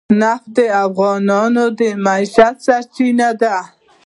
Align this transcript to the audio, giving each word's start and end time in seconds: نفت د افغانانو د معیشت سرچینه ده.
نفت 0.21 0.45
د 0.57 0.59
افغانانو 0.85 1.63
د 1.79 1.81
معیشت 2.05 2.55
سرچینه 2.65 3.29
ده. 3.41 3.57